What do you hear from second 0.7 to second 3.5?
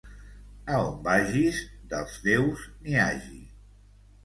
A on vagis, dels teus n'hi hagi.